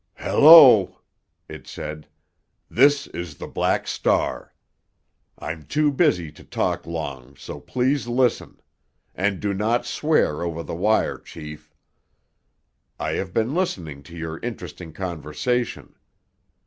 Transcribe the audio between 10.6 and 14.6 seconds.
the wire, chief. I have been listening to your